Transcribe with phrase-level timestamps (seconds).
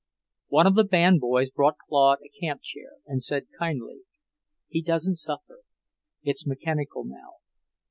[0.47, 3.99] One of the band boys brought Claude a camp chair, and said kindly,
[4.67, 5.59] "He doesn't suffer.
[6.23, 7.35] It's mechanical now.